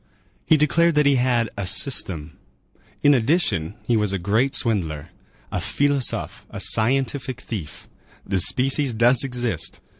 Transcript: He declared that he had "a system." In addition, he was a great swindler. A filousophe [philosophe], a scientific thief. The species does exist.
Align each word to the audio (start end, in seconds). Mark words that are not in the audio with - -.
He 0.47 0.57
declared 0.57 0.95
that 0.95 1.05
he 1.05 1.17
had 1.17 1.51
"a 1.55 1.67
system." 1.67 2.35
In 3.03 3.13
addition, 3.13 3.75
he 3.85 3.95
was 3.95 4.13
a 4.13 4.17
great 4.17 4.55
swindler. 4.55 5.09
A 5.51 5.57
filousophe 5.59 5.69
[philosophe], 6.41 6.45
a 6.49 6.59
scientific 6.59 7.39
thief. 7.39 7.87
The 8.25 8.39
species 8.39 8.95
does 8.95 9.23
exist. 9.23 9.79